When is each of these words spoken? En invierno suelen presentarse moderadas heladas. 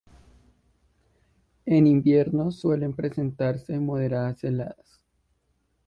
En 1.63 1.85
invierno 1.85 2.49
suelen 2.51 2.93
presentarse 2.95 3.77
moderadas 3.79 4.43
heladas. 4.43 5.03